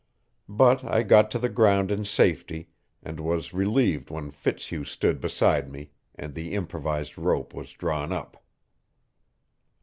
But 0.49 0.83
I 0.83 1.03
got 1.03 1.29
to 1.29 1.37
the 1.37 1.47
ground 1.47 1.91
in 1.91 2.05
safety, 2.05 2.69
and 3.03 3.19
was 3.19 3.53
relieved 3.53 4.09
when 4.09 4.31
Fitzhugh 4.31 4.83
stood 4.83 5.21
beside 5.21 5.71
me, 5.71 5.91
and 6.15 6.33
the 6.33 6.55
improvised 6.55 7.19
rope 7.19 7.53
was 7.53 7.73
drawn 7.73 8.11
up. 8.11 8.43